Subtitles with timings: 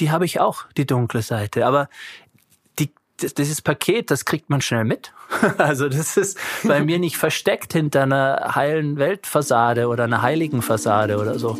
[0.00, 1.66] die habe ich auch, die dunkle Seite.
[1.66, 1.88] Aber
[2.78, 5.12] die, dieses Paket, das kriegt man schnell mit.
[5.58, 11.18] Also das ist bei mir nicht versteckt hinter einer heilen Weltfassade oder einer heiligen Fassade
[11.18, 11.56] oder so.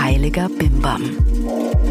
[0.00, 1.83] Heiliger Bimbam.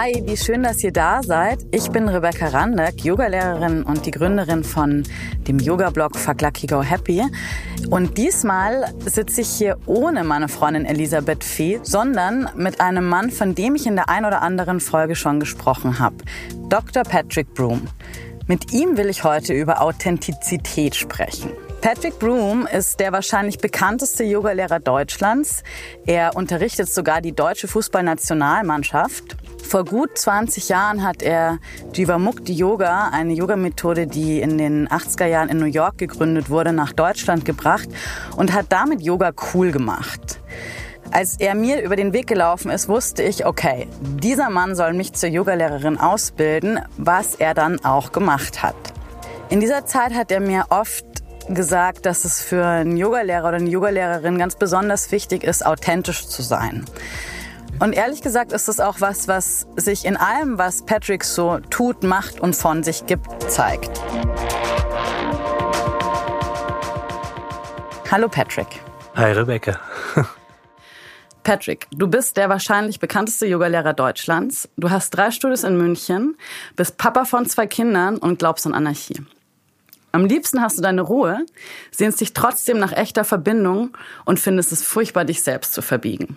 [0.00, 1.58] Hi, wie schön, dass ihr da seid.
[1.72, 5.02] Ich bin Rebecca Randeck, Yogalehrerin und die Gründerin von
[5.48, 7.24] dem Yoga-Blog Fuck Lucky Go Happy.
[7.90, 13.56] Und diesmal sitze ich hier ohne meine Freundin Elisabeth Fee, sondern mit einem Mann, von
[13.56, 16.18] dem ich in der ein oder anderen Folge schon gesprochen habe.
[16.68, 17.02] Dr.
[17.02, 17.88] Patrick Broom.
[18.46, 21.50] Mit ihm will ich heute über Authentizität sprechen.
[21.80, 25.62] Patrick Broom ist der wahrscheinlich bekannteste Yogalehrer Deutschlands.
[26.06, 29.36] Er unterrichtet sogar die deutsche Fußballnationalmannschaft
[29.68, 31.58] vor gut 20 Jahren hat er
[31.92, 36.94] Jivamukti Yoga, eine Yogamethode, die in den 80er Jahren in New York gegründet wurde, nach
[36.94, 37.86] Deutschland gebracht
[38.38, 40.40] und hat damit Yoga cool gemacht.
[41.10, 45.12] Als er mir über den Weg gelaufen ist, wusste ich, okay, dieser Mann soll mich
[45.12, 48.76] zur Yogalehrerin ausbilden, was er dann auch gemacht hat.
[49.50, 51.07] In dieser Zeit hat er mir oft
[51.54, 56.42] gesagt, dass es für einen Yogalehrer oder eine Yogalehrerin ganz besonders wichtig ist, authentisch zu
[56.42, 56.84] sein.
[57.80, 62.02] Und ehrlich gesagt ist es auch was, was sich in allem, was Patrick so tut,
[62.02, 63.90] macht und von sich gibt, zeigt.
[68.10, 68.80] Hallo Patrick.
[69.14, 69.78] Hi Rebecca.
[71.44, 74.68] Patrick, du bist der wahrscheinlich bekannteste Yogalehrer Deutschlands.
[74.76, 76.36] Du hast drei Studios in München,
[76.76, 79.24] bist Papa von zwei Kindern und glaubst an Anarchie.
[80.12, 81.44] Am liebsten hast du deine Ruhe,
[81.90, 86.36] sehnst dich trotzdem nach echter Verbindung und findest es furchtbar, dich selbst zu verbiegen.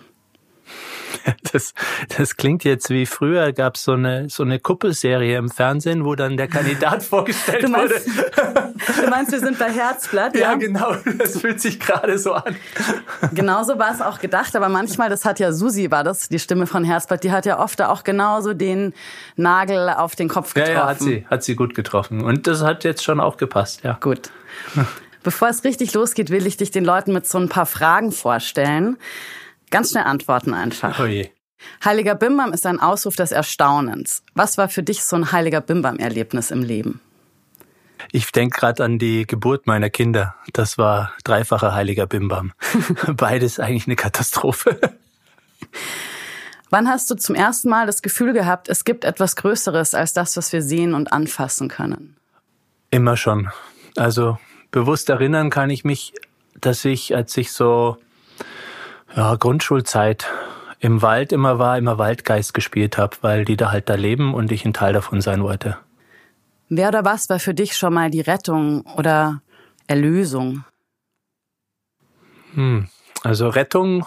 [1.52, 1.74] Das,
[2.16, 6.14] das klingt jetzt wie früher gab es so eine, so eine Kuppelserie im Fernsehen, wo
[6.14, 8.72] dann der Kandidat vorgestellt du meinst, wurde.
[9.04, 10.34] Du meinst, wir sind bei Herzblatt?
[10.34, 10.94] Ja, ja genau.
[11.18, 12.56] Das fühlt sich gerade so an.
[13.34, 16.66] Genauso war es auch gedacht, aber manchmal, das hat ja Susi, war das, die Stimme
[16.66, 18.94] von Herzblatt, die hat ja oft auch genauso den
[19.36, 20.74] Nagel auf den Kopf getroffen.
[20.74, 22.22] Ja, ja, hat sie, hat sie gut getroffen.
[22.22, 23.98] Und das hat jetzt schon auch gepasst, ja.
[24.00, 24.30] Gut.
[25.22, 28.96] Bevor es richtig losgeht, will ich dich den Leuten mit so ein paar Fragen vorstellen.
[29.72, 31.00] Ganz schnell antworten einfach.
[31.00, 31.30] Oh je.
[31.82, 34.22] Heiliger Bimbam ist ein Ausruf des Erstaunens.
[34.34, 37.00] Was war für dich so ein heiliger Bimbam-Erlebnis im Leben?
[38.10, 40.34] Ich denke gerade an die Geburt meiner Kinder.
[40.52, 42.52] Das war dreifacher heiliger Bimbam.
[43.16, 44.78] Beides eigentlich eine Katastrophe.
[46.68, 50.36] Wann hast du zum ersten Mal das Gefühl gehabt, es gibt etwas Größeres als das,
[50.36, 52.16] was wir sehen und anfassen können?
[52.90, 53.50] Immer schon.
[53.96, 54.38] Also
[54.70, 56.12] bewusst erinnern kann ich mich,
[56.60, 57.96] dass ich, als ich so
[59.16, 60.26] ja, Grundschulzeit
[60.80, 64.50] im Wald immer war, immer Waldgeist gespielt habe, weil die da halt da leben und
[64.50, 65.78] ich ein Teil davon sein wollte.
[66.68, 69.42] Wer oder was war für dich schon mal die Rettung oder
[69.86, 70.64] Erlösung?
[72.54, 72.88] Hm,
[73.22, 74.06] also Rettung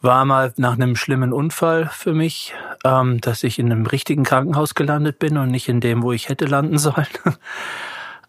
[0.00, 2.54] war mal nach einem schlimmen Unfall für mich,
[2.84, 6.28] ähm, dass ich in einem richtigen Krankenhaus gelandet bin und nicht in dem, wo ich
[6.28, 7.06] hätte landen sollen.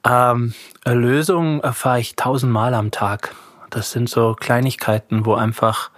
[0.06, 0.54] ähm,
[0.84, 3.34] Erlösung erfahre ich tausendmal am Tag.
[3.72, 5.90] Das sind so Kleinigkeiten, wo einfach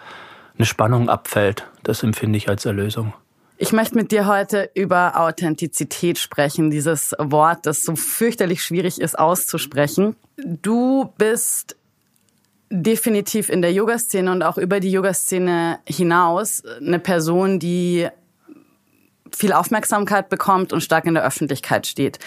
[0.56, 1.68] eine Spannung abfällt.
[1.84, 3.14] Das empfinde ich als Erlösung.
[3.58, 9.18] Ich möchte mit dir heute über Authentizität sprechen, dieses Wort, das so fürchterlich schwierig ist
[9.18, 10.16] auszusprechen.
[10.38, 11.76] Du bist
[12.70, 18.08] definitiv in der Yoga-Szene und auch über die Yoga-Szene hinaus eine Person, die
[19.32, 22.20] viel Aufmerksamkeit bekommt und stark in der Öffentlichkeit steht.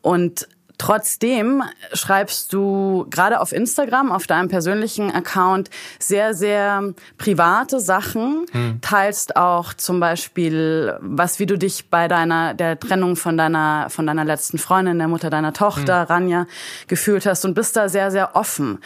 [0.00, 0.48] Und
[0.78, 8.80] Trotzdem schreibst du gerade auf Instagram, auf deinem persönlichen Account, sehr, sehr private Sachen, hm.
[8.80, 14.06] teilst auch zum Beispiel, was, wie du dich bei deiner, der Trennung von deiner, von
[14.06, 16.06] deiner letzten Freundin, der Mutter deiner Tochter, hm.
[16.06, 16.46] Ranja,
[16.86, 18.78] gefühlt hast und bist da sehr, sehr offen.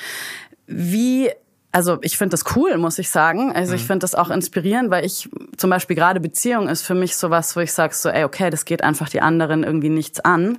[0.66, 1.30] Wie
[1.74, 3.50] also ich finde das cool, muss ich sagen.
[3.52, 3.86] Also ich hm.
[3.88, 7.60] finde das auch inspirierend, weil ich zum Beispiel gerade Beziehung ist für mich sowas, wo
[7.60, 10.58] ich sage so, ey, okay, das geht einfach die anderen irgendwie nichts an.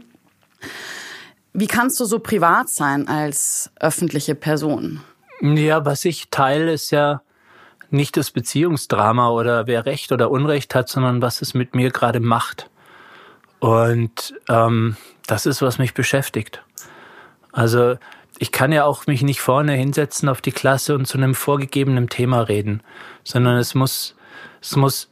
[1.54, 5.02] Wie kannst du so privat sein als öffentliche Person?
[5.42, 7.22] Ja, was ich teile, ist ja
[7.92, 12.20] nicht das Beziehungsdrama oder wer Recht oder Unrecht hat, sondern was es mit mir gerade
[12.20, 12.72] macht.
[13.60, 14.98] Und ähm,
[15.28, 16.64] das ist, was mich beschäftigt.
[17.52, 17.98] Also
[18.40, 22.10] ich kann ja auch mich nicht vorne hinsetzen auf die Klasse und zu einem vorgegebenen
[22.10, 22.82] Thema reden,
[23.24, 24.16] sondern es muss,
[24.60, 25.10] es muss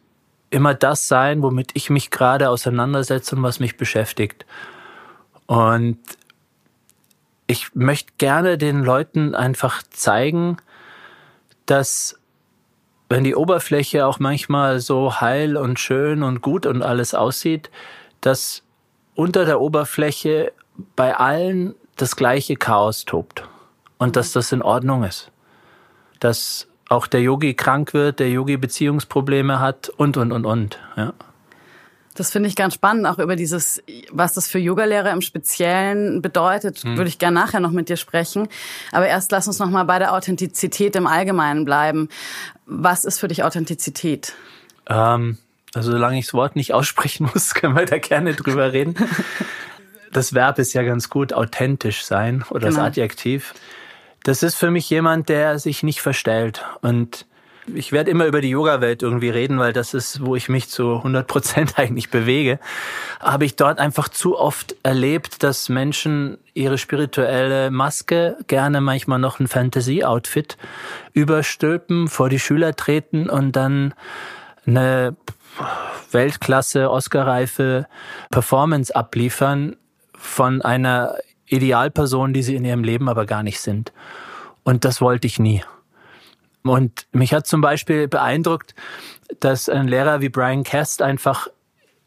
[0.50, 4.46] immer das sein, womit ich mich gerade auseinandersetze und was mich beschäftigt.
[5.46, 6.00] Und
[7.52, 10.56] ich möchte gerne den Leuten einfach zeigen,
[11.66, 12.18] dass
[13.10, 17.70] wenn die Oberfläche auch manchmal so heil und schön und gut und alles aussieht,
[18.22, 18.64] dass
[19.16, 20.54] unter der Oberfläche
[20.96, 23.44] bei allen das gleiche Chaos tobt
[23.98, 25.30] und dass das in Ordnung ist.
[26.22, 30.80] Dass auch der Yogi krank wird, der Yogi Beziehungsprobleme hat und, und, und, und.
[30.96, 31.12] Ja.
[32.16, 33.82] Das finde ich ganz spannend, auch über dieses,
[34.12, 36.98] was das für Yogalehrer im Speziellen bedeutet, hm.
[36.98, 38.48] würde ich gerne nachher noch mit dir sprechen.
[38.92, 42.10] Aber erst lass uns noch mal bei der Authentizität im Allgemeinen bleiben.
[42.66, 44.34] Was ist für dich Authentizität?
[44.88, 45.38] Ähm,
[45.74, 48.96] also solange ich das Wort nicht aussprechen muss, können wir da gerne drüber reden.
[50.12, 52.82] Das Verb ist ja ganz gut, authentisch sein oder genau.
[52.82, 53.54] das Adjektiv.
[54.24, 57.26] Das ist für mich jemand, der sich nicht verstellt und
[57.68, 60.96] ich werde immer über die Yoga-Welt irgendwie reden, weil das ist, wo ich mich zu
[60.96, 62.60] 100 Prozent eigentlich bewege.
[63.20, 69.40] Habe ich dort einfach zu oft erlebt, dass Menschen ihre spirituelle Maske gerne manchmal noch
[69.40, 70.58] ein Fantasy-Outfit
[71.14, 73.94] überstülpen, vor die Schüler treten und dann
[74.66, 75.16] eine
[76.12, 77.88] Weltklasse, Oscar-reife
[78.30, 79.76] Performance abliefern
[80.14, 81.16] von einer
[81.48, 83.92] Idealperson, die sie in ihrem Leben aber gar nicht sind.
[84.64, 85.64] Und das wollte ich nie.
[86.64, 88.76] Und mich hat zum Beispiel beeindruckt,
[89.40, 91.48] dass ein Lehrer wie Brian Cast einfach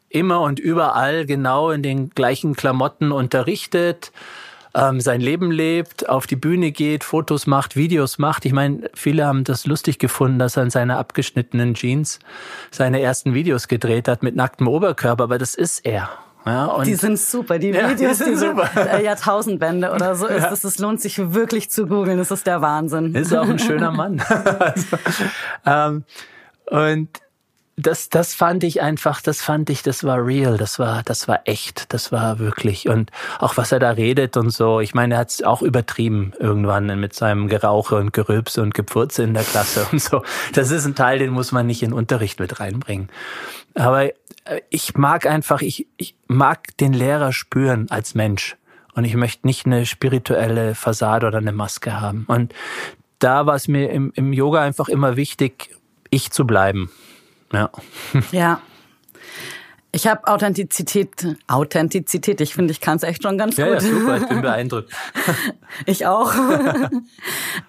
[0.09, 4.13] immer und überall genau in den gleichen Klamotten unterrichtet,
[4.75, 8.45] ähm, sein Leben lebt, auf die Bühne geht, Fotos macht, Videos macht.
[8.45, 12.19] Ich meine, viele haben das lustig gefunden, dass er in seiner abgeschnittenen Jeans
[12.71, 16.11] seine ersten Videos gedreht hat mit nacktem Oberkörper, aber das ist er.
[16.47, 17.59] Ja, die sind super.
[17.59, 19.01] Die ja, Videos, die sind super.
[19.03, 20.53] Jahrtausendwände oder so ist ja.
[20.53, 20.65] es.
[20.65, 22.19] Es lohnt sich wirklich zu googeln.
[22.19, 23.15] Das ist der Wahnsinn.
[23.15, 24.21] Ist auch ein schöner Mann.
[24.59, 24.97] also,
[25.65, 26.05] ähm,
[26.67, 27.09] und
[27.77, 31.41] das, das fand ich einfach, das fand ich, das war real, das war, das war
[31.45, 32.89] echt, das war wirklich.
[32.89, 36.33] Und auch was er da redet und so, ich meine, er hat es auch übertrieben
[36.39, 40.23] irgendwann mit seinem Gerauche und Gerülpse und Gepfurze in der Klasse und so.
[40.53, 43.09] Das ist ein Teil, den muss man nicht in Unterricht mit reinbringen.
[43.75, 44.13] Aber äh,
[44.71, 48.57] ich mag einfach, ich, ich mag den Lehrer spüren als Mensch.
[48.95, 52.25] Und ich möchte nicht eine spirituelle Fassade oder eine Maske haben.
[52.29, 52.55] Und
[53.19, 55.71] da war es mir im, im Yoga einfach immer wichtig,
[56.11, 56.91] ich zu bleiben.
[57.53, 57.71] Ja.
[58.33, 58.61] Ja.
[59.91, 63.75] Ich habe Authentizität, Authentizität, ich finde, ich kann es echt schon ganz ja, gut.
[63.75, 64.93] Ja, super, ich bin beeindruckt.
[65.87, 66.35] ich auch.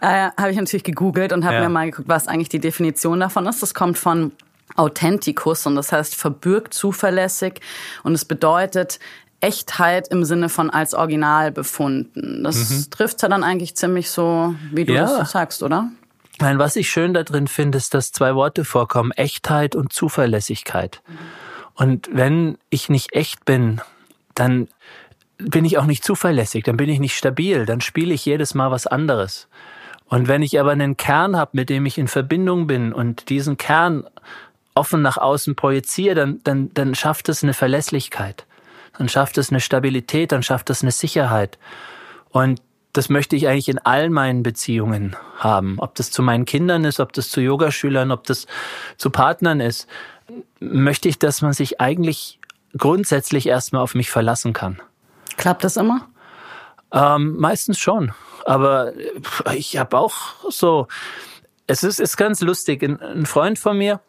[0.01, 1.61] äh, habe ich natürlich gegoogelt und habe ja.
[1.61, 3.61] mir mal geguckt, was eigentlich die Definition davon ist.
[3.61, 4.31] Das kommt von
[4.75, 7.61] Authenticus und das heißt verbürgt, zuverlässig
[8.03, 8.99] und es bedeutet
[9.41, 12.43] Echtheit im Sinne von als Original befunden.
[12.43, 12.89] Das mhm.
[12.89, 15.01] trifft ja dann eigentlich ziemlich so, wie du ja.
[15.03, 15.89] das sagst, oder?
[16.39, 21.01] Nein, was ich schön da drin finde, ist, dass zwei Worte vorkommen, Echtheit und Zuverlässigkeit.
[21.07, 21.17] Mhm.
[21.75, 23.81] Und wenn ich nicht echt bin,
[24.33, 24.67] dann
[25.37, 28.71] bin ich auch nicht zuverlässig, dann bin ich nicht stabil, dann spiele ich jedes Mal
[28.71, 29.47] was anderes.
[30.07, 33.57] Und wenn ich aber einen Kern habe, mit dem ich in Verbindung bin und diesen
[33.57, 34.05] Kern
[34.75, 38.45] offen nach außen projiziere, dann, dann, dann schafft es eine Verlässlichkeit.
[38.97, 41.57] Dann schafft es eine Stabilität, dann schafft es eine Sicherheit.
[42.29, 42.61] Und
[42.93, 45.75] das möchte ich eigentlich in all meinen Beziehungen haben.
[45.79, 48.47] Ob das zu meinen Kindern ist, ob das zu Yogaschülern, ob das
[48.97, 49.87] zu Partnern ist,
[50.59, 52.39] möchte ich, dass man sich eigentlich
[52.77, 54.81] grundsätzlich erstmal auf mich verlassen kann.
[55.37, 56.07] Klappt das immer?
[56.91, 58.13] Ähm, meistens schon.
[58.45, 58.93] Aber
[59.53, 60.15] ich habe auch
[60.49, 60.87] so,
[61.67, 62.83] es ist, ist ganz lustig.
[62.83, 63.99] Ein, ein Freund von mir,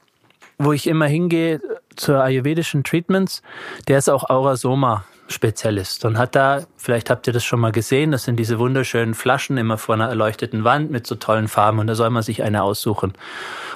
[0.58, 1.60] wo ich immer hingehe
[1.96, 3.42] zur ayurvedischen Treatments,
[3.88, 8.12] der ist auch Aurasoma Spezialist und hat da, vielleicht habt ihr das schon mal gesehen,
[8.12, 11.88] das sind diese wunderschönen Flaschen immer vor einer erleuchteten Wand mit so tollen Farben und
[11.88, 13.12] da soll man sich eine aussuchen.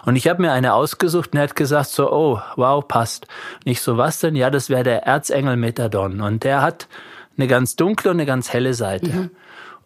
[0.04, 3.26] Und ich habe mir eine ausgesucht und er hat gesagt so, oh, wow, passt.
[3.64, 4.36] Nicht so, was denn?
[4.36, 6.88] Ja, das wäre der Erzengel Methadon und der hat
[7.36, 9.10] eine ganz dunkle und eine ganz helle Seite.
[9.10, 9.30] Mhm.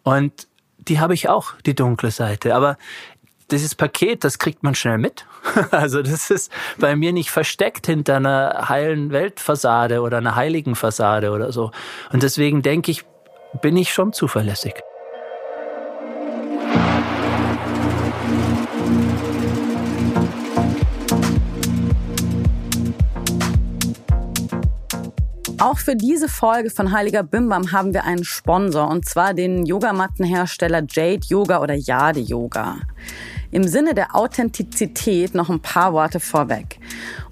[0.03, 2.53] Und die habe ich auch, die dunkle Seite.
[2.53, 2.77] Aber
[3.51, 5.25] dieses Paket, das kriegt man schnell mit.
[5.71, 11.31] Also das ist bei mir nicht versteckt hinter einer heilen Weltfassade oder einer heiligen Fassade
[11.31, 11.71] oder so.
[12.11, 13.05] Und deswegen denke ich,
[13.61, 14.73] bin ich schon zuverlässig.
[25.57, 30.83] Auch für diese Folge von Heiliger Bimbam haben wir einen Sponsor und zwar den Yogamattenhersteller
[30.89, 32.77] Jade Yoga oder Jade Yoga.
[33.51, 36.79] Im Sinne der Authentizität noch ein paar Worte vorweg.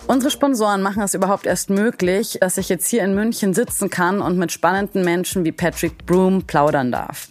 [0.05, 4.21] Unsere Sponsoren machen es überhaupt erst möglich, dass ich jetzt hier in München sitzen kann
[4.21, 7.29] und mit spannenden Menschen wie Patrick Broom plaudern darf.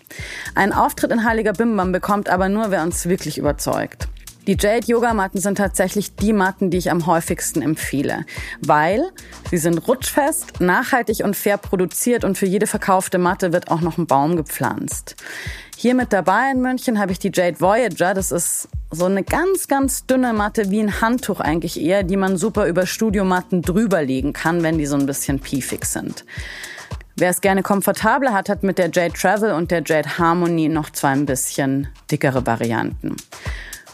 [0.54, 4.08] Ein Auftritt in Heiliger Bimbam bekommt aber nur, wer uns wirklich überzeugt.
[4.48, 8.24] Die Jade Yoga Matten sind tatsächlich die Matten, die ich am häufigsten empfehle,
[8.60, 9.10] weil
[9.48, 13.98] sie sind rutschfest, nachhaltig und fair produziert und für jede verkaufte Matte wird auch noch
[13.98, 15.14] ein Baum gepflanzt.
[15.82, 18.14] Hier mit dabei in München habe ich die Jade Voyager.
[18.14, 22.36] Das ist so eine ganz, ganz dünne Matte, wie ein Handtuch eigentlich eher, die man
[22.36, 26.24] super über Studiomatten drüberlegen kann, wenn die so ein bisschen piefig sind.
[27.16, 30.90] Wer es gerne komfortabler hat, hat mit der Jade Travel und der Jade Harmony noch
[30.90, 33.16] zwei ein bisschen dickere Varianten.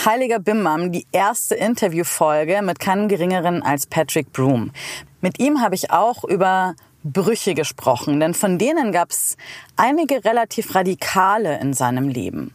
[0.07, 4.71] Heiliger Bimbam, die erste Interviewfolge mit keinem geringeren als Patrick Broom.
[5.19, 9.35] Mit ihm habe ich auch über Brüche gesprochen, denn von denen gab es
[9.75, 12.53] einige relativ radikale in seinem Leben.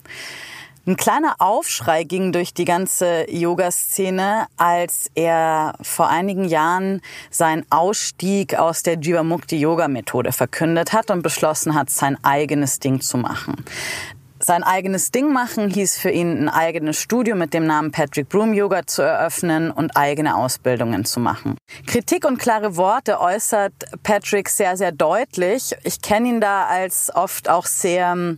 [0.87, 8.55] Ein kleiner Aufschrei ging durch die ganze Yoga-Szene, als er vor einigen Jahren seinen Ausstieg
[8.55, 13.63] aus der Jivamukti-Yoga-Methode verkündet hat und beschlossen hat, sein eigenes Ding zu machen.
[14.45, 18.53] Sein eigenes Ding machen hieß für ihn ein eigenes Studio mit dem Namen Patrick Broom
[18.53, 21.57] Yoga zu eröffnen und eigene Ausbildungen zu machen.
[21.87, 23.73] Kritik und klare Worte äußert
[24.03, 25.77] Patrick sehr, sehr deutlich.
[25.85, 28.37] Ich kenne ihn da als oft auch sehr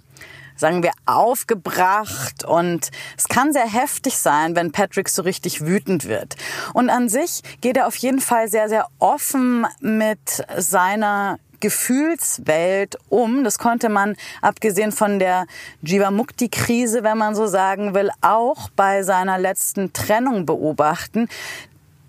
[0.56, 6.36] sagen wir, aufgebracht und es kann sehr heftig sein, wenn Patrick so richtig wütend wird.
[6.74, 13.42] Und an sich geht er auf jeden Fall sehr, sehr offen mit seiner Gefühlswelt um.
[13.42, 15.46] Das konnte man, abgesehen von der
[15.80, 21.26] Jivamukti-Krise, wenn man so sagen will, auch bei seiner letzten Trennung beobachten,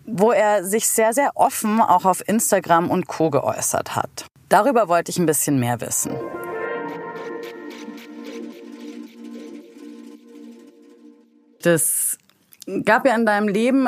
[0.05, 4.25] wo er sich sehr, sehr offen auch auf Instagram und Co geäußert hat.
[4.49, 6.11] Darüber wollte ich ein bisschen mehr wissen.
[11.61, 12.17] Das
[12.83, 13.87] gab ja in deinem Leben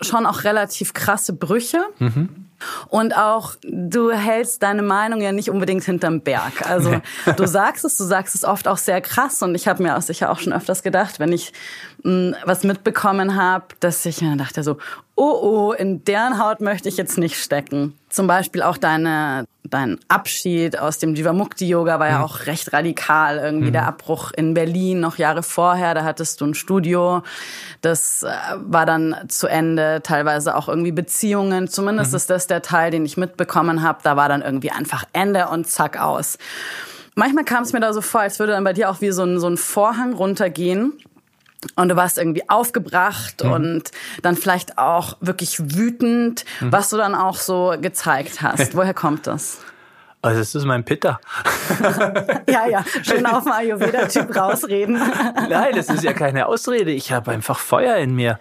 [0.00, 1.84] schon auch relativ krasse Brüche.
[2.00, 2.43] Mhm.
[2.88, 6.68] Und auch, du hältst deine Meinung ja nicht unbedingt hinterm Berg.
[6.68, 7.00] Also
[7.36, 9.42] du sagst es, du sagst es oft auch sehr krass.
[9.42, 11.52] Und ich habe mir auch sicher auch schon öfters gedacht, wenn ich
[12.02, 14.78] mh, hm, was mitbekommen habe, dass ich mir dachte so,
[15.16, 17.96] oh oh, in deren Haut möchte ich jetzt nicht stecken.
[18.08, 22.24] Zum Beispiel auch deine, dein Abschied aus dem Jivamukti-Yoga war ja mhm.
[22.24, 23.38] auch recht radikal.
[23.38, 23.74] Irgendwie mhm.
[23.74, 27.22] der Abbruch in Berlin noch Jahre vorher, da hattest du ein Studio.
[27.80, 31.68] Das äh, war dann zu Ende, teilweise auch irgendwie Beziehungen.
[31.68, 32.16] Zumindest mhm.
[32.16, 34.00] ist das der Teil, den ich mitbekommen habe.
[34.02, 36.38] Da war dann irgendwie einfach Ende und zack aus.
[37.14, 39.22] Manchmal kam es mir da so vor, als würde dann bei dir auch wie so
[39.22, 40.94] ein, so ein Vorhang runtergehen
[41.76, 43.52] und du warst irgendwie aufgebracht mhm.
[43.52, 43.90] und
[44.22, 46.72] dann vielleicht auch wirklich wütend, mhm.
[46.72, 48.74] was du dann auch so gezeigt hast.
[48.76, 49.58] Woher kommt das?
[50.22, 51.20] Also es ist mein Pitter.
[52.48, 54.98] ja, ja, schön auf dem Ayurveda-Typ rausreden.
[55.50, 56.92] Nein, das ist ja keine Ausrede.
[56.92, 58.40] Ich habe einfach Feuer in mir.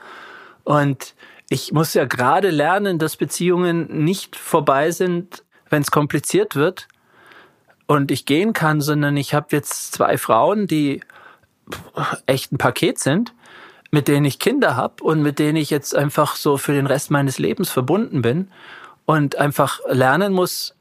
[0.64, 1.14] Und
[1.50, 6.88] ich muss ja gerade lernen, dass Beziehungen nicht vorbei sind, wenn es kompliziert wird
[7.86, 11.02] und ich gehen kann, sondern ich habe jetzt zwei Frauen, die
[12.26, 13.34] echt ein Paket sind,
[13.92, 17.12] mit denen ich Kinder habe und mit denen ich jetzt einfach so für den Rest
[17.12, 18.50] meines Lebens verbunden bin
[19.06, 20.76] und einfach lernen muss,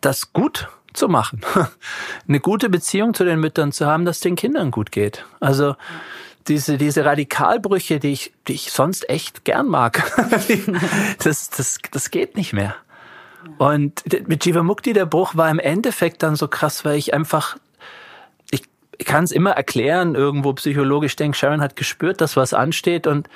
[0.00, 1.40] das gut zu machen.
[2.28, 5.24] Eine gute Beziehung zu den Müttern zu haben, dass den Kindern gut geht.
[5.40, 5.76] Also
[6.48, 10.02] diese, diese Radikalbrüche, die ich, die ich sonst echt gern mag,
[11.22, 12.74] das, das, das geht nicht mehr.
[13.58, 17.56] Und mit Jivamukti, der Bruch war im Endeffekt dann so krass, weil ich einfach
[19.06, 23.28] kann es immer erklären, irgendwo psychologisch denke, Sharon hat gespürt, dass was ansteht und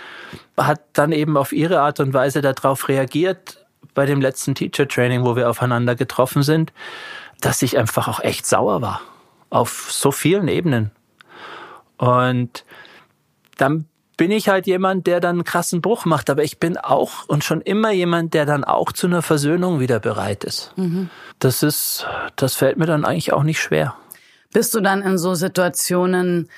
[0.57, 5.25] hat dann eben auf ihre Art und Weise darauf reagiert bei dem letzten Teacher Training,
[5.25, 6.73] wo wir aufeinander getroffen sind,
[7.41, 9.01] dass ich einfach auch echt sauer war.
[9.49, 10.91] Auf so vielen Ebenen.
[11.97, 12.65] Und
[13.57, 13.87] dann
[14.17, 16.31] bin ich halt jemand, der dann einen krassen Bruch macht.
[16.31, 19.99] Aber ich bin auch und schon immer jemand, der dann auch zu einer Versöhnung wieder
[19.99, 20.73] bereit ist.
[20.77, 21.09] Mhm.
[21.39, 23.97] Das ist, das fällt mir dann eigentlich auch nicht schwer.
[24.53, 26.49] Bist du dann in so Situationen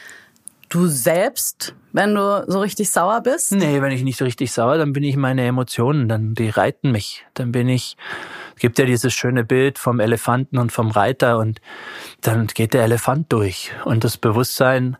[0.71, 3.53] du selbst, wenn du so richtig sauer bist?
[3.53, 7.27] Nee, wenn ich nicht richtig sauer, dann bin ich meine Emotionen, dann die reiten mich.
[7.35, 7.99] Dann bin ich,
[8.55, 11.61] es gibt ja dieses schöne Bild vom Elefanten und vom Reiter und
[12.23, 14.97] dann geht der Elefant durch und das Bewusstsein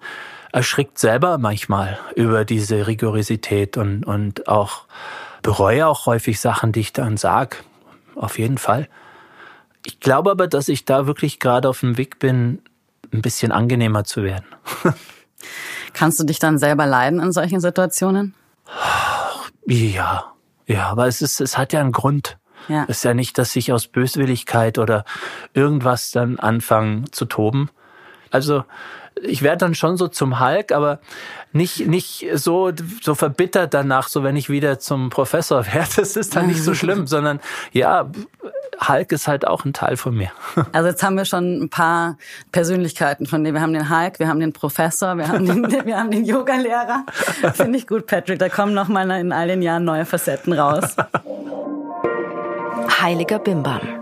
[0.53, 4.85] erschrickt selber manchmal über diese Rigorosität und, und auch
[5.43, 7.65] bereue auch häufig Sachen, die ich dann sag.
[8.15, 8.89] Auf jeden Fall.
[9.85, 12.62] Ich glaube aber, dass ich da wirklich gerade auf dem Weg bin,
[13.13, 14.47] ein bisschen angenehmer zu werden.
[15.93, 18.35] Kannst du dich dann selber leiden in solchen Situationen?
[19.67, 20.33] Ja,
[20.67, 22.39] ja, aber es ist, es hat ja einen Grund.
[22.69, 22.85] Ja.
[22.85, 25.05] Es ist ja nicht, dass ich aus Böswilligkeit oder
[25.53, 27.71] irgendwas dann anfange zu toben.
[28.31, 28.65] Also
[29.21, 31.01] ich werde dann schon so zum Hulk, aber
[31.53, 35.91] nicht, nicht so, so verbittert danach, so wenn ich wieder zum Professor werde.
[35.97, 37.41] Das ist dann nicht so schlimm, sondern
[37.73, 38.11] ja,
[38.89, 40.31] Hulk ist halt auch ein Teil von mir.
[40.73, 42.17] Also jetzt haben wir schon ein paar
[42.51, 43.55] Persönlichkeiten von denen.
[43.55, 47.05] Wir haben den Hulk, wir haben den Professor, wir haben den, wir haben den Yogalehrer.
[47.55, 48.39] Finde ich gut, Patrick.
[48.39, 50.97] Da kommen noch mal in all den Jahren neue Facetten raus.
[53.01, 54.02] Heiliger Bimbam.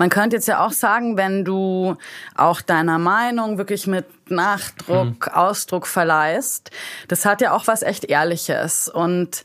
[0.00, 1.94] Man könnte jetzt ja auch sagen, wenn du
[2.34, 5.32] auch deiner Meinung wirklich mit Nachdruck, mhm.
[5.34, 6.70] Ausdruck verleihst,
[7.08, 9.44] das hat ja auch was echt Ehrliches und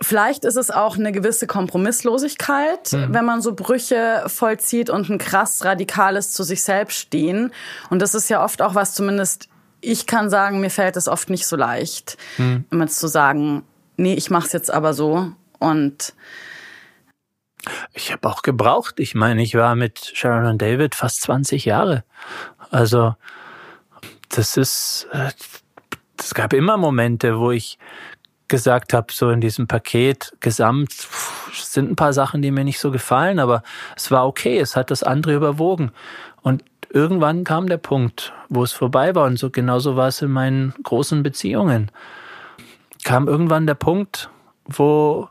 [0.00, 3.14] Vielleicht ist es auch eine gewisse Kompromisslosigkeit, mhm.
[3.14, 7.52] wenn man so Brüche vollzieht und ein krass radikales zu sich selbst stehen.
[7.90, 9.48] Und das ist ja oft auch was, zumindest
[9.80, 12.64] ich kann sagen, mir fällt es oft nicht so leicht, mhm.
[12.70, 13.62] immer zu sagen,
[13.96, 15.30] nee, ich mach's jetzt aber so
[15.60, 16.12] und
[17.92, 18.98] ich habe auch gebraucht.
[18.98, 22.04] Ich meine, ich war mit Sharon und David fast 20 Jahre.
[22.70, 23.14] Also
[24.28, 25.30] das ist, äh,
[26.18, 27.78] es gab immer Momente, wo ich
[28.48, 30.92] gesagt habe, so in diesem Paket gesamt
[31.52, 33.62] sind ein paar Sachen, die mir nicht so gefallen, aber
[33.96, 35.92] es war okay, es hat das andere überwogen.
[36.42, 40.30] Und irgendwann kam der Punkt, wo es vorbei war und so genauso war es in
[40.30, 41.90] meinen großen Beziehungen.
[43.02, 44.30] Kam irgendwann der Punkt,
[44.66, 45.28] wo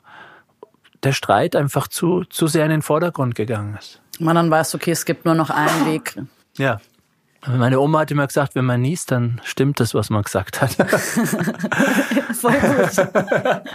[1.03, 4.01] der Streit einfach zu, zu sehr in den Vordergrund gegangen ist.
[4.19, 6.15] Man dann weiß, okay, es gibt nur noch einen Weg.
[6.57, 6.79] Ja.
[7.45, 10.71] Meine Oma hat immer gesagt, wenn man niest, dann stimmt das, was man gesagt hat.
[12.35, 13.07] Voll gut.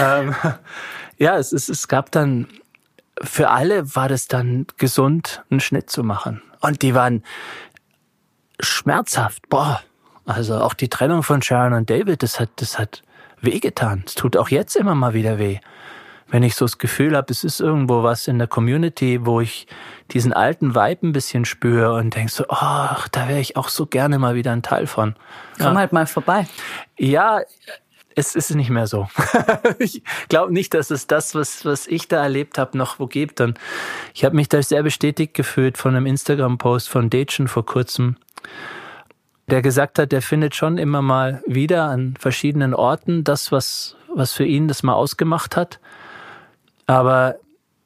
[0.00, 0.34] ähm,
[1.16, 2.48] ja, es, es, es gab dann,
[3.22, 6.42] für alle war das dann gesund, einen Schnitt zu machen.
[6.60, 7.22] Und die waren
[8.58, 9.48] schmerzhaft.
[9.48, 9.80] Boah.
[10.24, 13.02] Also auch die Trennung von Sharon und David, das hat, das hat
[13.40, 14.02] wehgetan.
[14.06, 15.60] Es tut auch jetzt immer mal wieder weh
[16.30, 19.66] wenn ich so das Gefühl habe, es ist irgendwo was in der Community, wo ich
[20.10, 23.86] diesen alten Vibe ein bisschen spüre und denke so, ach, da wäre ich auch so
[23.86, 25.14] gerne mal wieder ein Teil von.
[25.56, 25.78] Komm ja.
[25.80, 26.46] halt mal vorbei.
[26.98, 27.40] Ja,
[28.14, 29.08] es ist nicht mehr so.
[29.78, 33.40] ich glaube nicht, dass es das, was, was ich da erlebt habe, noch wo gibt.
[33.40, 33.58] Und
[34.12, 38.16] ich habe mich da sehr bestätigt gefühlt von einem Instagram-Post von Dechen vor kurzem,
[39.46, 44.32] der gesagt hat, der findet schon immer mal wieder an verschiedenen Orten das, was, was
[44.32, 45.78] für ihn das mal ausgemacht hat.
[46.88, 47.36] Aber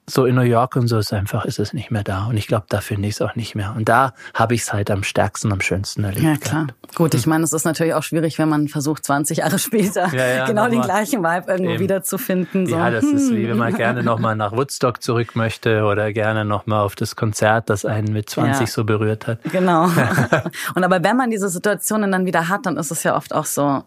[0.09, 2.27] so in New York und so ist einfach, ist es nicht mehr da.
[2.27, 3.75] Und ich glaube, da finde ich es auch nicht mehr.
[3.77, 6.25] Und da habe ich es halt am stärksten, am schönsten erlebt.
[6.25, 6.67] Ja, klar.
[6.67, 6.97] Gehabt.
[6.97, 7.31] Gut, ich hm.
[7.31, 10.69] meine, es ist natürlich auch schwierig, wenn man versucht, 20 Jahre später ja, ja, genau
[10.69, 11.81] den gleichen Vibe irgendwo eben.
[11.81, 12.67] wiederzufinden.
[12.67, 12.77] So.
[12.77, 16.83] Ja, das ist wie wenn man gerne nochmal nach Woodstock zurück möchte oder gerne nochmal
[16.83, 18.67] auf das Konzert, das einen mit 20 ja.
[18.67, 19.39] so berührt hat.
[19.45, 19.85] Genau.
[20.75, 23.47] und aber wenn man diese Situationen dann wieder hat, dann ist es ja oft auch
[23.47, 23.85] so,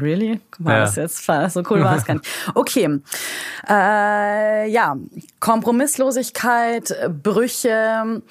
[0.00, 0.40] Really?
[0.58, 0.80] War ja.
[0.80, 2.26] das jetzt so cool war es gar nicht.
[2.54, 3.00] Okay.
[3.68, 4.96] Äh, ja,
[5.40, 8.22] Kompromisslosigkeit, Brüche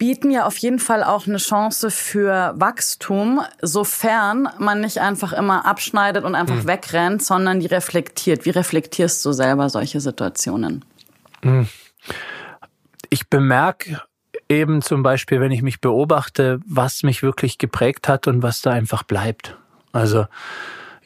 [0.00, 5.66] bieten ja auf jeden Fall auch eine Chance für Wachstum, sofern man nicht einfach immer
[5.66, 6.66] abschneidet und einfach mhm.
[6.66, 8.46] wegrennt, sondern die reflektiert.
[8.46, 10.86] Wie reflektierst du selber solche Situationen?
[11.42, 11.68] Hm.
[13.10, 14.00] Ich bemerke
[14.48, 18.70] eben zum Beispiel, wenn ich mich beobachte, was mich wirklich geprägt hat und was da
[18.70, 19.58] einfach bleibt.
[19.92, 20.26] Also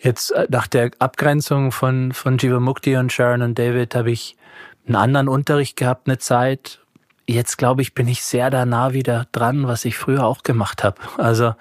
[0.05, 4.37] Jetzt äh, nach der Abgrenzung von, von Jivamukti und Sharon und David habe ich
[4.87, 6.81] einen anderen Unterricht gehabt, eine Zeit.
[7.27, 10.85] Jetzt glaube ich, bin ich sehr da nah wieder dran, was ich früher auch gemacht
[10.85, 11.01] habe.
[11.17, 11.55] Also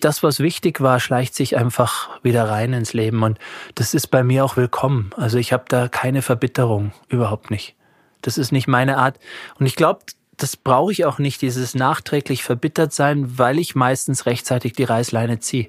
[0.00, 3.38] das, was wichtig war, schleicht sich einfach wieder rein ins Leben und
[3.74, 5.10] das ist bei mir auch willkommen.
[5.14, 7.74] Also ich habe da keine Verbitterung, überhaupt nicht.
[8.22, 9.18] Das ist nicht meine Art.
[9.58, 10.00] Und ich glaube,
[10.38, 15.40] das brauche ich auch nicht, dieses nachträglich verbittert sein, weil ich meistens rechtzeitig die Reißleine
[15.40, 15.68] ziehe.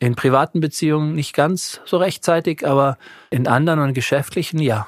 [0.00, 2.98] In privaten Beziehungen nicht ganz so rechtzeitig, aber
[3.30, 4.86] in anderen und geschäftlichen ja.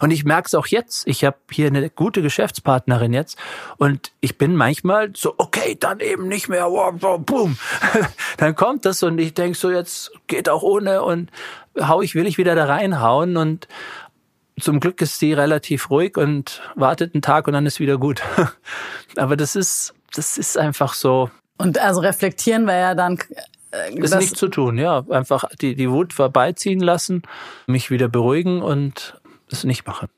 [0.00, 1.06] Und ich merke es auch jetzt.
[1.06, 3.36] Ich habe hier eine gute Geschäftspartnerin jetzt
[3.76, 7.58] und ich bin manchmal so, okay, dann eben nicht mehr, boom.
[8.38, 11.30] dann kommt das und ich denk so, jetzt geht auch ohne und
[11.78, 13.68] hau ich, will ich wieder da reinhauen und
[14.58, 18.22] zum Glück ist sie relativ ruhig und wartet einen Tag und dann ist wieder gut.
[19.16, 21.30] Aber das ist, das ist einfach so.
[21.58, 23.18] Und also reflektieren wir ja dann
[23.94, 25.04] ist nichts zu tun, ja.
[25.10, 27.22] Einfach die, die Wut vorbeiziehen lassen,
[27.66, 30.08] mich wieder beruhigen und es nicht machen.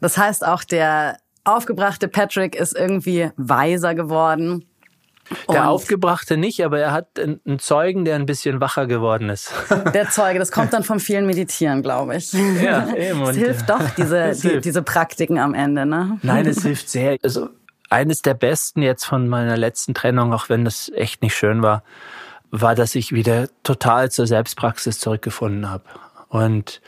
[0.00, 4.64] Das heißt, auch der aufgebrachte Patrick ist irgendwie weiser geworden.
[5.50, 9.52] Der Aufgebrachte nicht, aber er hat einen Zeugen, der ein bisschen wacher geworden ist.
[9.94, 12.32] Der Zeuge, das kommt dann vom vielen Meditieren, glaube ich.
[12.32, 13.22] Ja, eben.
[13.22, 16.18] Es hilft doch, diese, die, diese Praktiken am Ende, ne?
[16.22, 17.16] Nein, es hilft sehr.
[17.22, 17.48] Also
[17.88, 21.82] eines der besten jetzt von meiner letzten Trennung, auch wenn das echt nicht schön war,
[22.60, 25.84] war, dass ich wieder total zur Selbstpraxis zurückgefunden habe.
[26.28, 26.80] Und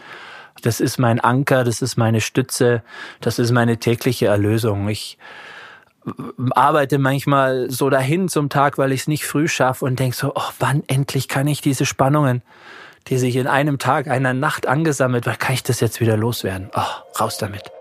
[0.62, 2.82] das ist mein Anker, das ist meine Stütze,
[3.20, 4.88] das ist meine tägliche Erlösung.
[4.88, 5.18] Ich
[6.50, 10.32] arbeite manchmal so dahin zum Tag, weil ich es nicht früh schaffe und denke so,
[10.34, 12.42] oh, wann endlich kann ich diese Spannungen,
[13.08, 16.70] die sich in einem Tag, einer Nacht angesammelt, wann kann ich das jetzt wieder loswerden?
[16.74, 17.75] Oh, raus damit.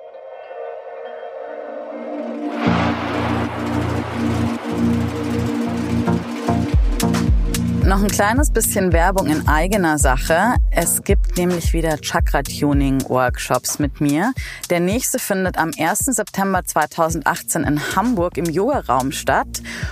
[7.96, 10.56] Noch ein kleines bisschen Werbung in eigener Sache.
[10.70, 14.34] Es gibt nämlich wieder Chakra-Tuning-Workshops mit mir.
[14.70, 16.00] Der nächste findet am 1.
[16.00, 19.48] September 2018 in Hamburg im Yoga-Raum statt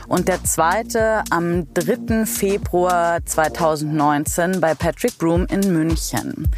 [0.09, 2.25] und der zweite am 3.
[2.25, 6.51] Februar 2019 bei Patrick Broom in München.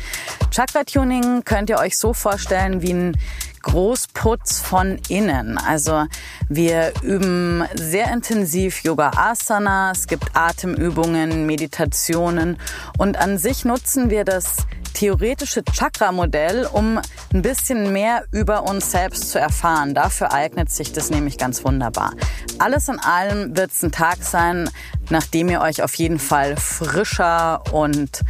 [0.49, 3.17] Chakra-Tuning könnt ihr euch so vorstellen wie ein
[3.65, 5.57] Großputz von innen.
[5.57, 6.05] Also
[6.47, 12.57] wir üben sehr intensiv Yoga Asana, es gibt Atemübungen, Meditationen
[12.97, 14.57] und an sich nutzen wir das
[14.93, 16.99] theoretische Chakra-Modell, um
[17.33, 19.93] ein bisschen mehr über uns selbst zu erfahren.
[19.93, 22.13] Dafür eignet sich das nämlich ganz wunderbar.
[22.59, 24.69] Alles in allem wird es ein Tag sein,
[25.09, 28.21] nachdem ihr euch auf jeden Fall frischer und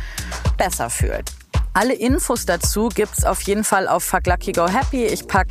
[0.57, 1.31] besser fühlt.
[1.75, 5.07] Alle Infos dazu gibt's auf jeden Fall auf Fuck Lucky Go Happy.
[5.07, 5.47] Ich pack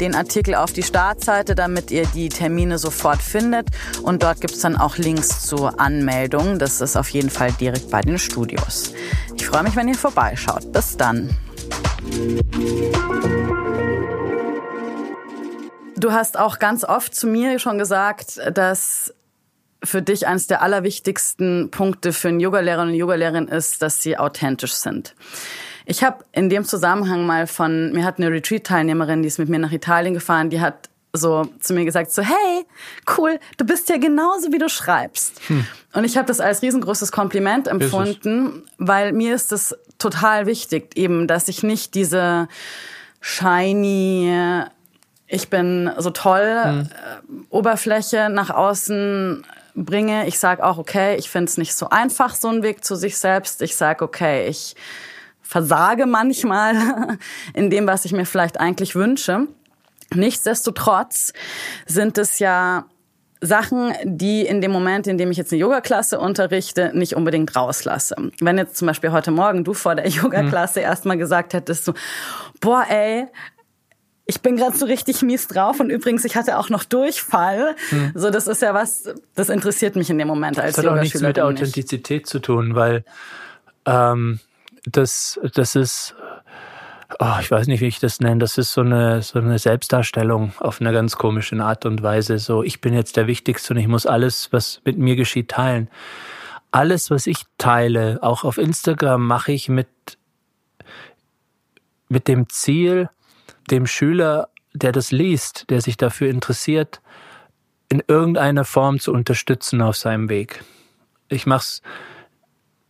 [0.00, 3.68] den Artikel auf die Startseite, damit ihr die Termine sofort findet.
[4.02, 6.58] Und dort gibt's dann auch Links zur Anmeldung.
[6.58, 8.94] Das ist auf jeden Fall direkt bei den Studios.
[9.36, 10.72] Ich freue mich, wenn ihr vorbeischaut.
[10.72, 11.30] Bis dann.
[15.96, 19.14] Du hast auch ganz oft zu mir schon gesagt, dass
[19.82, 24.18] für dich eines der allerwichtigsten Punkte für einen Yogalehrer und eine Yogalehrerin ist, dass sie
[24.18, 25.14] authentisch sind.
[25.86, 29.58] Ich habe in dem Zusammenhang mal von, mir hat eine Retreat-Teilnehmerin, die ist mit mir
[29.58, 32.66] nach Italien gefahren, die hat so zu mir gesagt, so hey,
[33.16, 35.40] cool, du bist ja genauso, wie du schreibst.
[35.48, 35.66] Hm.
[35.92, 41.26] Und ich habe das als riesengroßes Kompliment empfunden, weil mir ist es total wichtig, eben,
[41.26, 42.46] dass ich nicht diese
[43.20, 44.32] shiny,
[45.26, 46.80] ich bin so toll, hm.
[46.82, 50.26] Äh, Oberfläche nach außen bringe.
[50.26, 53.16] Ich sage auch, okay, ich finde es nicht so einfach, so ein Weg zu sich
[53.16, 53.62] selbst.
[53.62, 54.76] Ich sage, okay, ich
[55.42, 57.18] versage manchmal
[57.54, 59.48] in dem, was ich mir vielleicht eigentlich wünsche.
[60.14, 61.32] Nichtsdestotrotz
[61.86, 62.86] sind es ja
[63.40, 68.14] Sachen, die in dem Moment, in dem ich jetzt eine Yoga-Klasse unterrichte, nicht unbedingt rauslasse.
[68.38, 70.86] Wenn jetzt zum Beispiel heute Morgen du vor der Yoga-Klasse mhm.
[70.86, 71.94] erstmal gesagt hättest, so,
[72.60, 73.26] boah, ey,
[74.30, 77.74] ich bin gerade so richtig mies drauf und übrigens, ich hatte auch noch Durchfall.
[77.88, 78.12] Hm.
[78.14, 81.00] So, das ist ja was, das interessiert mich in dem Moment als Das hat auch
[81.00, 82.26] nichts mit Authentizität nicht.
[82.28, 83.04] zu tun, weil
[83.86, 84.38] ähm,
[84.84, 86.14] das, das ist,
[87.18, 90.52] oh, ich weiß nicht, wie ich das nenne, das ist so eine, so eine Selbstdarstellung
[90.60, 92.38] auf eine ganz komische Art und Weise.
[92.38, 95.90] So, ich bin jetzt der Wichtigste und ich muss alles, was mit mir geschieht, teilen.
[96.70, 99.88] Alles, was ich teile, auch auf Instagram, mache ich mit,
[102.08, 103.08] mit dem Ziel,
[103.70, 107.00] dem Schüler, der das liest, der sich dafür interessiert,
[107.88, 110.64] in irgendeiner Form zu unterstützen auf seinem Weg.
[111.28, 111.82] Ich mach's.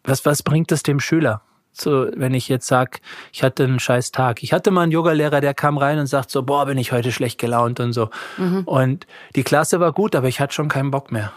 [0.03, 1.43] Was, was bringt es dem Schüler?
[1.73, 3.01] So, wenn ich jetzt sag,
[3.33, 4.43] ich hatte einen scheiß Tag.
[4.43, 7.13] Ich hatte mal einen Yogalehrer, der kam rein und sagt so, boah, bin ich heute
[7.13, 8.11] schlecht gelaunt und so.
[8.39, 8.63] Mhm.
[8.65, 11.33] Und die Klasse war gut, aber ich hatte schon keinen Bock mehr.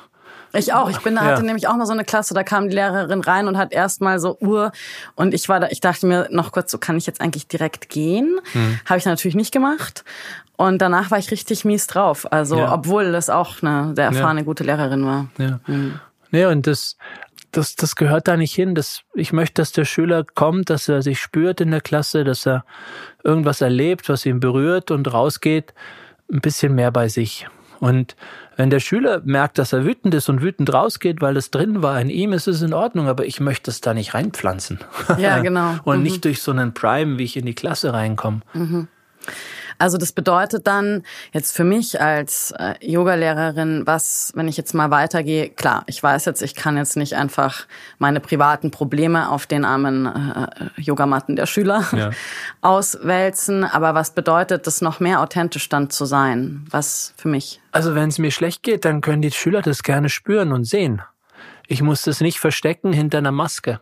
[0.56, 0.89] Ich auch.
[0.89, 3.48] Ich bin, da hatte nämlich auch mal so eine Klasse, da kam die Lehrerin rein
[3.48, 4.72] und hat erstmal so Uhr
[5.16, 7.89] und ich war da, ich dachte mir noch kurz, so kann ich jetzt eigentlich direkt
[7.89, 8.39] gehen?
[8.52, 8.80] Hm.
[8.86, 10.04] Habe ich natürlich nicht gemacht.
[10.56, 12.32] Und danach war ich richtig mies drauf.
[12.32, 12.72] Also, ja.
[12.72, 14.46] obwohl das auch eine sehr erfahrene, ja.
[14.46, 15.28] gute Lehrerin war.
[15.38, 15.60] Ja.
[15.66, 16.00] Mhm.
[16.32, 16.98] Ja, und das,
[17.52, 18.76] das, das gehört da nicht hin.
[18.76, 22.46] Das, ich möchte, dass der Schüler kommt, dass er sich spürt in der Klasse, dass
[22.46, 22.66] er
[23.24, 25.74] irgendwas erlebt, was ihn berührt und rausgeht,
[26.32, 27.48] ein bisschen mehr bei sich.
[27.84, 28.15] Und
[28.56, 32.00] wenn der Schüler merkt, dass er wütend ist und wütend rausgeht, weil es drin war
[32.00, 34.80] in ihm, ist es in Ordnung, aber ich möchte es da nicht reinpflanzen.
[35.17, 35.76] Ja, genau.
[35.84, 36.04] und mhm.
[36.04, 38.39] nicht durch so einen Prime, wie ich in die Klasse reinkomme.
[38.54, 38.88] Mhm.
[39.78, 44.92] Also das bedeutet dann jetzt für mich als äh, Yogalehrerin, was, wenn ich jetzt mal
[44.92, 47.66] weitergehe, klar, ich weiß jetzt, ich kann jetzt nicht einfach
[48.00, 52.12] meine privaten Probleme auf den armen äh, Yogamatten der Schüler ja.
[52.62, 56.66] auswälzen, aber was bedeutet das noch mehr authentisch dann zu sein?
[56.70, 57.62] Was für mich?
[57.72, 61.02] Also wenn es mir schlecht geht, dann können die Schüler das gerne spüren und sehen.
[61.68, 63.80] Ich muss das nicht verstecken hinter einer Maske.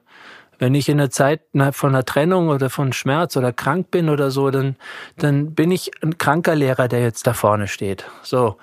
[0.61, 4.29] Wenn ich in der Zeit von einer Trennung oder von Schmerz oder krank bin oder
[4.29, 4.75] so, dann,
[5.17, 8.05] dann bin ich ein kranker Lehrer, der jetzt da vorne steht.
[8.21, 8.57] So.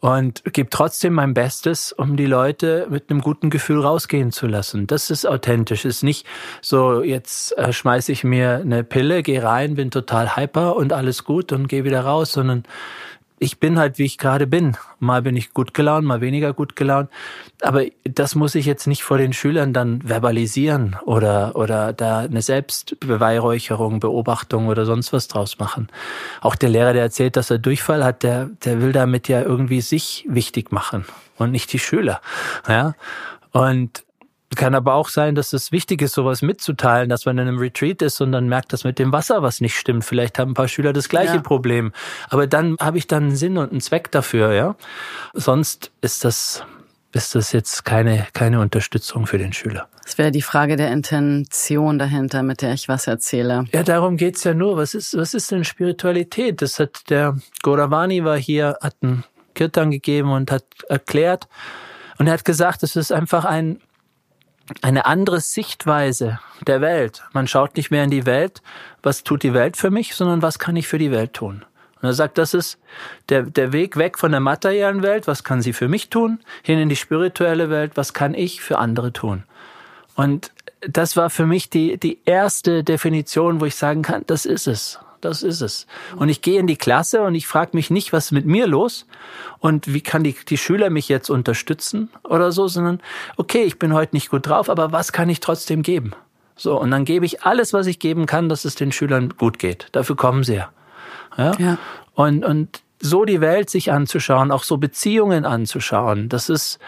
[0.00, 4.86] Und gebe trotzdem mein Bestes, um die Leute mit einem guten Gefühl rausgehen zu lassen.
[4.86, 5.86] Das ist authentisch.
[5.86, 6.26] Ist nicht
[6.60, 11.24] so, jetzt äh, schmeiße ich mir eine Pille, gehe rein, bin total hyper und alles
[11.24, 12.64] gut und gehe wieder raus, sondern
[13.38, 14.76] ich bin halt, wie ich gerade bin.
[14.98, 17.08] Mal bin ich gut gelaunt, mal weniger gut gelaunt.
[17.62, 22.42] Aber das muss ich jetzt nicht vor den Schülern dann verbalisieren oder, oder da eine
[22.42, 25.88] Selbstbeweihräucherung, Beobachtung oder sonst was draus machen.
[26.40, 29.80] Auch der Lehrer, der erzählt, dass er Durchfall hat, der, der will damit ja irgendwie
[29.80, 31.04] sich wichtig machen
[31.36, 32.20] und nicht die Schüler.
[32.68, 32.94] Ja.
[33.52, 34.04] Und
[34.56, 38.00] kann aber auch sein, dass es wichtig ist, sowas mitzuteilen, dass man in einem Retreat
[38.02, 40.04] ist und dann merkt, dass mit dem Wasser was nicht stimmt.
[40.04, 41.42] Vielleicht haben ein paar Schüler das gleiche ja.
[41.42, 41.92] Problem.
[42.30, 44.76] Aber dann habe ich dann einen Sinn und einen Zweck dafür, ja.
[45.34, 46.64] Sonst ist das,
[47.12, 49.88] ist das jetzt keine, keine Unterstützung für den Schüler.
[50.04, 53.66] Das wäre die Frage der Intention dahinter, mit der ich was erzähle.
[53.72, 54.78] Ja, darum geht's ja nur.
[54.78, 56.62] Was ist, was ist denn Spiritualität?
[56.62, 61.48] Das hat der Goravani war hier, hat einen Kirtan gegeben und hat erklärt,
[62.18, 63.80] und er hat gesagt, es ist einfach ein,
[64.82, 67.22] eine andere Sichtweise der Welt.
[67.32, 68.62] Man schaut nicht mehr in die Welt,
[69.02, 71.64] was tut die Welt für mich, sondern was kann ich für die Welt tun.
[72.00, 72.78] Und er sagt, das ist
[73.28, 76.78] der, der Weg weg von der materiellen Welt, was kann sie für mich tun, hin
[76.78, 79.42] in die spirituelle Welt, was kann ich für andere tun.
[80.14, 84.68] Und das war für mich die, die erste Definition, wo ich sagen kann, das ist
[84.68, 85.86] es das ist es.
[86.16, 88.66] Und ich gehe in die Klasse und ich frage mich nicht, was ist mit mir
[88.66, 89.06] los
[89.58, 93.00] und wie kann die, die Schüler mich jetzt unterstützen oder so, sondern
[93.36, 96.12] okay, ich bin heute nicht gut drauf, aber was kann ich trotzdem geben?
[96.56, 99.58] So, und dann gebe ich alles, was ich geben kann, dass es den Schülern gut
[99.58, 99.88] geht.
[99.92, 100.70] Dafür kommen sie ja.
[101.36, 101.52] ja?
[101.58, 101.78] ja.
[102.14, 106.78] Und, und so die Welt sich anzuschauen, auch so Beziehungen anzuschauen, das ist,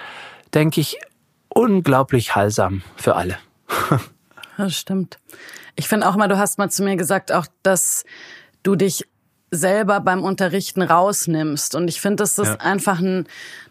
[0.55, 0.99] denke ich,
[1.49, 3.39] unglaublich heilsam für alle.
[4.65, 5.19] Das stimmt.
[5.77, 8.05] Ich finde auch mal, du hast mal zu mir gesagt, auch, dass
[8.63, 9.07] du dich
[9.51, 11.75] selber beim Unterrichten rausnimmst.
[11.75, 12.57] Und ich finde, das ist ja.
[12.57, 13.27] einfach ein,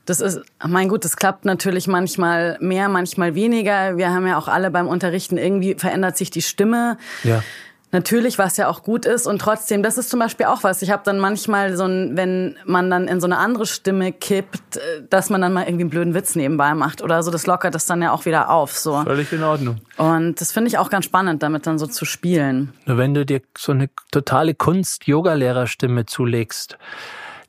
[0.05, 3.97] das ist, mein gut, das klappt natürlich manchmal mehr, manchmal weniger.
[3.97, 6.97] Wir haben ja auch alle beim Unterrichten irgendwie verändert sich die Stimme.
[7.23, 7.43] Ja.
[7.91, 10.83] Natürlich, was ja auch gut ist und trotzdem, das ist zum Beispiel auch was.
[10.83, 14.77] Ich habe dann manchmal so ein, wenn man dann in so eine andere Stimme kippt,
[14.77, 17.73] äh, dass man dann mal irgendwie einen blöden Witz nebenbei macht oder so, das lockert
[17.73, 18.77] das dann ja auch wieder auf.
[18.77, 19.01] So.
[19.03, 19.81] Völlig in Ordnung.
[19.97, 22.73] Und das finde ich auch ganz spannend, damit dann so zu spielen.
[22.85, 26.77] Nur wenn du dir so eine totale Kunst-Yoga-Lehrerstimme zulegst,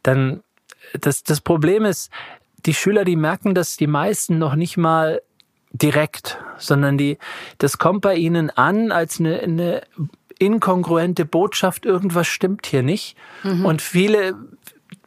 [0.03, 0.43] dann
[0.99, 2.11] das, das Problem ist,
[2.65, 5.21] die Schüler, die merken dass die meisten noch nicht mal
[5.73, 7.19] direkt, sondern die,
[7.59, 9.83] das kommt bei ihnen an als eine, eine
[10.41, 13.17] inkongruente Botschaft, irgendwas stimmt hier nicht.
[13.45, 13.65] Mhm.
[13.65, 14.35] Und viele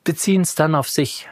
[0.04, 1.28] beziehen es dann auf sich.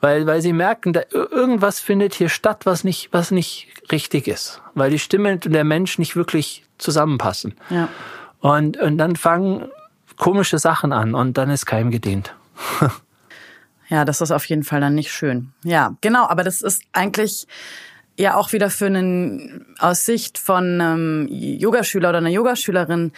[0.00, 4.60] Weil, weil sie merken, da, irgendwas findet hier statt, was nicht, was nicht richtig ist.
[4.74, 7.54] Weil die Stimme und der Mensch nicht wirklich zusammenpassen.
[7.70, 7.88] Ja.
[8.40, 9.68] Und, und dann fangen
[10.16, 12.34] komische Sachen an und dann ist keinem gedient.
[13.88, 15.52] ja, das ist auf jeden Fall dann nicht schön.
[15.64, 17.46] Ja, genau, aber das ist eigentlich
[18.18, 23.12] ja auch wieder für einen aus Sicht von einem Yogaschüler oder einer Yogaschülerin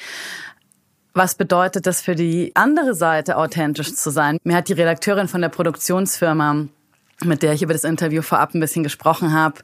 [1.13, 4.39] was bedeutet das für die andere Seite, authentisch zu sein?
[4.45, 6.67] Mir hat die Redakteurin von der Produktionsfirma
[7.25, 9.57] mit der ich über das Interview vorab ein bisschen gesprochen habe,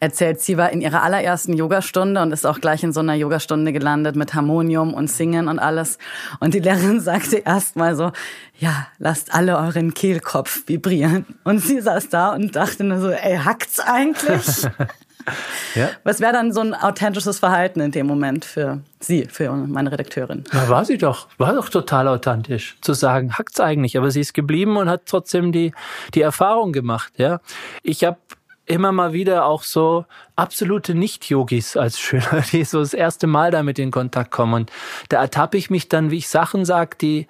[0.00, 3.72] erzählt, sie war in ihrer allerersten Yogastunde und ist auch gleich in so einer Yogastunde
[3.72, 5.98] gelandet mit Harmonium und Singen und alles.
[6.40, 8.12] Und die Lehrerin sagte erst mal so,
[8.58, 11.26] ja, lasst alle euren Kehlkopf vibrieren.
[11.44, 14.66] Und sie saß da und dachte nur so, ey, hackt's eigentlich?
[15.74, 15.90] Ja.
[16.04, 20.44] Was wäre dann so ein authentisches Verhalten in dem Moment für Sie, für meine Redakteurin?
[20.52, 21.26] Na, war sie doch.
[21.36, 22.76] War doch total authentisch.
[22.80, 23.98] Zu sagen, hackt's eigentlich.
[23.98, 25.72] Aber sie ist geblieben und hat trotzdem die,
[26.14, 27.40] die Erfahrung gemacht, ja.
[27.82, 28.18] Ich habe
[28.66, 30.06] immer mal wieder auch so
[30.36, 34.54] absolute Nicht-Yogis als Schüler, die so das erste Mal damit in Kontakt kommen.
[34.54, 34.72] Und
[35.08, 37.26] da ertappe ich mich dann, wie ich Sachen sage, die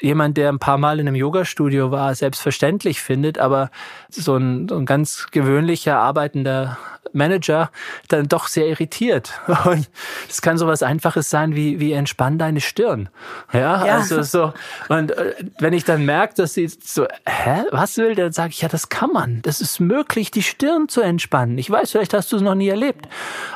[0.00, 3.70] jemand, der ein paar Mal in einem Yoga-Studio war, selbstverständlich findet, aber
[4.08, 6.78] so ein, so ein ganz gewöhnlicher arbeitender
[7.12, 7.70] Manager
[8.08, 9.32] dann doch sehr irritiert.
[9.64, 9.88] Und
[10.28, 13.08] es kann so was Einfaches sein wie, wie entspann deine Stirn.
[13.52, 13.96] Ja, ja.
[13.96, 14.52] also so.
[14.88, 18.62] Und äh, wenn ich dann merke, dass sie so, hä, was will, dann sage ich,
[18.62, 19.42] ja, das kann man.
[19.42, 21.58] Das ist möglich, die Stirn zu entspannen.
[21.58, 23.08] Ich weiß, vielleicht hast du es noch nie erlebt.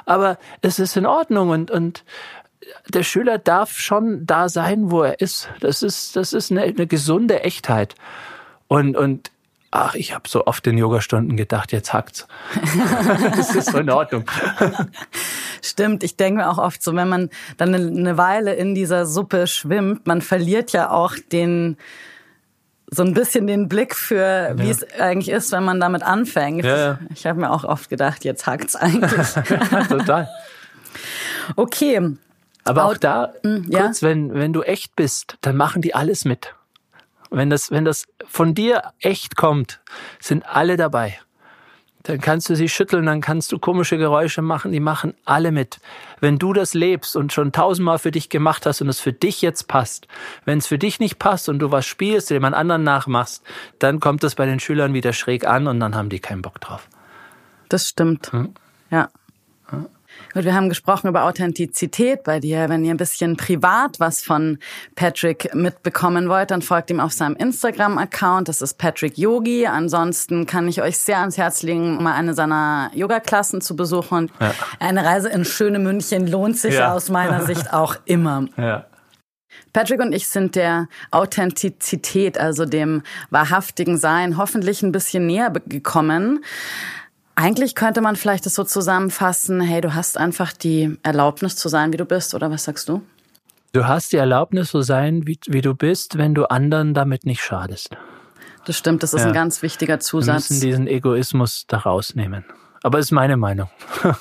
[0.06, 2.04] Aber es ist in Ordnung und, und,
[2.88, 5.48] der Schüler darf schon da sein, wo er ist.
[5.60, 7.94] Das ist, das ist eine, eine gesunde Echtheit.
[8.68, 9.30] Und, und
[9.70, 12.26] ach, ich habe so oft in Yogastunden gedacht, jetzt hackt's.
[13.36, 14.24] das ist so in Ordnung.
[15.62, 19.46] Stimmt, ich denke mir auch oft so, wenn man dann eine Weile in dieser Suppe
[19.46, 21.76] schwimmt, man verliert ja auch den
[22.94, 24.70] so ein bisschen den Blick für, wie ja.
[24.70, 26.62] es eigentlich ist, wenn man damit anfängt.
[26.62, 26.98] Ja, ja.
[27.14, 29.28] Ich habe mir auch oft gedacht, jetzt hackt's eigentlich.
[29.88, 30.28] Total.
[31.56, 32.16] Okay,
[32.64, 33.82] aber auch da, hm, ja?
[33.82, 36.54] kurz, wenn, wenn du echt bist, dann machen die alles mit.
[37.30, 39.80] Wenn das, wenn das von dir echt kommt,
[40.20, 41.18] sind alle dabei.
[42.02, 45.80] dann kannst du sie schütteln, dann kannst du komische Geräusche machen, die machen alle mit.
[46.20, 49.40] Wenn du das lebst und schon tausendmal für dich gemacht hast und es für dich
[49.40, 50.08] jetzt passt,
[50.44, 53.42] wenn es für dich nicht passt und du was spielst, dem jemand anderen nachmachst,
[53.78, 56.60] dann kommt das bei den Schülern wieder schräg an und dann haben die keinen Bock
[56.60, 56.88] drauf.
[57.68, 58.32] Das stimmt.
[58.32, 58.52] Hm?
[58.90, 59.08] Ja.
[60.34, 62.68] Gut, wir haben gesprochen über Authentizität bei dir.
[62.68, 64.58] Wenn ihr ein bisschen privat was von
[64.94, 68.48] Patrick mitbekommen wollt, dann folgt ihm auf seinem Instagram-Account.
[68.48, 69.66] Das ist Patrick Yogi.
[69.66, 74.30] Ansonsten kann ich euch sehr ans Herz legen, mal eine seiner Yoga-Klassen zu besuchen.
[74.40, 74.54] Ja.
[74.80, 76.92] Eine Reise in schöne München lohnt sich ja.
[76.92, 78.46] aus meiner Sicht auch immer.
[78.56, 78.86] Ja.
[79.72, 86.44] Patrick und ich sind der Authentizität, also dem wahrhaftigen Sein, hoffentlich ein bisschen näher gekommen.
[87.34, 91.92] Eigentlich könnte man vielleicht das so zusammenfassen, hey, du hast einfach die Erlaubnis zu sein,
[91.92, 93.02] wie du bist, oder was sagst du?
[93.72, 97.42] Du hast die Erlaubnis zu sein, wie, wie du bist, wenn du anderen damit nicht
[97.42, 97.96] schadest.
[98.66, 99.28] Das stimmt, das ist ja.
[99.28, 100.50] ein ganz wichtiger Zusatz.
[100.50, 102.44] Wir müssen diesen Egoismus da rausnehmen.
[102.82, 103.70] Aber ist meine Meinung.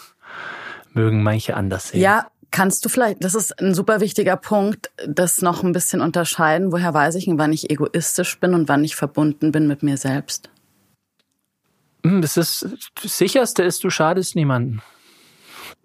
[0.93, 2.01] Mögen manche anders sehen.
[2.01, 6.71] Ja, kannst du vielleicht, das ist ein super wichtiger Punkt, das noch ein bisschen unterscheiden.
[6.71, 10.49] Woher weiß ich, wann ich egoistisch bin und wann ich verbunden bin mit mir selbst?
[12.03, 12.67] Hm, das, ist,
[13.01, 14.81] das sicherste ist, du schadest niemanden.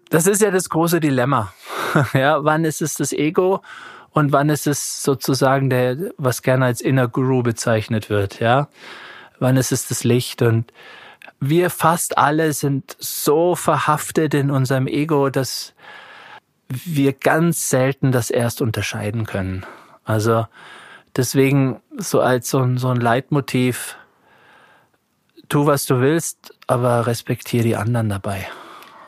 [0.09, 1.53] Das ist ja das große Dilemma.
[2.13, 3.61] Ja, wann ist es das Ego
[4.11, 8.67] und wann ist es sozusagen der, was gerne als Inner Guru bezeichnet wird, ja?
[9.39, 10.71] Wann ist es das Licht und
[11.39, 15.73] wir fast alle sind so verhaftet in unserem Ego, dass
[16.69, 19.65] wir ganz selten das erst unterscheiden können.
[20.03, 20.47] Also
[21.15, 23.97] deswegen so als so ein, so ein Leitmotiv,
[25.49, 28.47] tu, was du willst, aber respektiere die anderen dabei.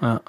[0.01, 0.21] Ja.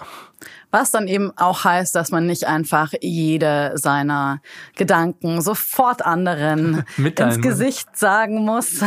[0.72, 4.40] Was dann eben auch heißt, dass man nicht einfach jede seiner
[4.76, 8.80] Gedanken sofort anderen ins Gesicht sagen muss.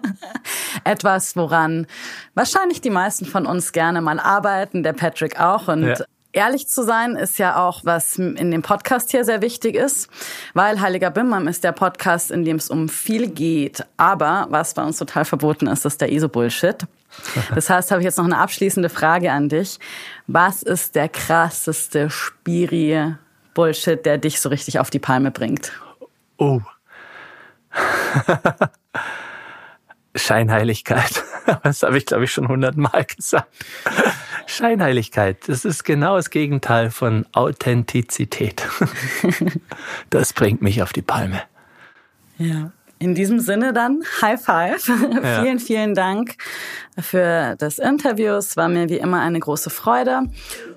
[0.84, 1.86] Etwas, woran
[2.34, 5.68] wahrscheinlich die meisten von uns gerne mal arbeiten, der Patrick auch.
[5.68, 6.04] Und ja.
[6.32, 10.10] Ehrlich zu sein ist ja auch, was in dem Podcast hier sehr wichtig ist,
[10.52, 13.84] weil Heiliger Bimmam ist der Podcast, in dem es um viel geht.
[13.96, 16.86] Aber was bei uns total verboten ist, ist der ISO-Bullshit.
[17.54, 19.78] Das heißt, habe ich jetzt noch eine abschließende Frage an dich.
[20.26, 25.72] Was ist der krasseste Spiri-Bullshit, der dich so richtig auf die Palme bringt?
[26.36, 26.60] Oh.
[30.14, 31.24] Scheinheiligkeit.
[31.62, 33.48] Das habe ich, glaube ich, schon hundertmal gesagt.
[34.48, 38.66] Scheinheiligkeit, das ist genau das Gegenteil von Authentizität.
[40.10, 41.42] Das bringt mich auf die Palme.
[42.38, 42.72] Ja.
[42.98, 44.88] In diesem Sinne dann, High Five.
[44.88, 45.42] Ja.
[45.42, 46.36] vielen, vielen Dank
[47.00, 48.32] für das Interview.
[48.34, 50.22] Es war mir wie immer eine große Freude.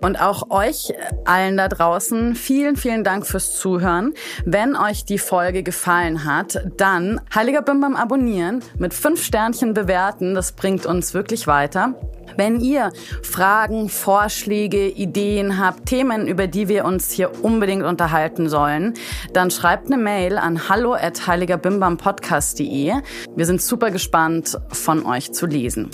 [0.01, 0.93] Und auch euch
[1.25, 4.13] allen da draußen, vielen, vielen Dank fürs Zuhören.
[4.45, 10.33] Wenn euch die Folge gefallen hat, dann Heiliger Bimbam abonnieren, mit fünf Sternchen bewerten.
[10.33, 11.95] Das bringt uns wirklich weiter.
[12.37, 12.91] Wenn ihr
[13.23, 18.93] Fragen, Vorschläge, Ideen habt, Themen, über die wir uns hier unbedingt unterhalten sollen,
[19.33, 22.93] dann schreibt eine Mail an hallo at heiligerbimbampodcast.de.
[23.35, 25.89] Wir sind super gespannt, von euch zu lesen.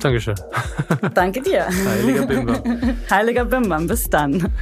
[0.00, 0.34] Dankeschön.
[1.14, 1.66] Danke dir.
[1.66, 2.60] Heiliger Bimbam.
[3.10, 4.52] Heiliger Bimbam, bis dann.